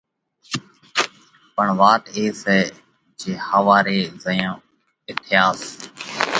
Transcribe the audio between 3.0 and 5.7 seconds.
جي ۿواري زئيون اٿياس،